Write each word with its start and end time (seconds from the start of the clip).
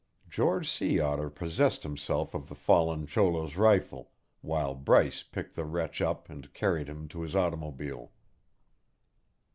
George 0.27 0.67
Sea 0.67 0.99
Otter 0.99 1.29
possessed 1.29 1.83
himself 1.83 2.33
of 2.33 2.49
the 2.49 2.55
fallen 2.55 3.05
cholo's 3.05 3.55
rifle, 3.55 4.09
while 4.41 4.73
Bryce 4.73 5.21
picked 5.21 5.55
the 5.55 5.63
wretch 5.63 6.01
up 6.01 6.27
and 6.27 6.51
carried 6.55 6.89
him 6.89 7.07
to 7.09 7.21
his 7.21 7.35
automobile. 7.35 8.11